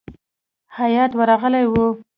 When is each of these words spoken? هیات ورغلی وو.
هیات 0.77 1.11
ورغلی 1.19 1.63
وو. 1.71 1.85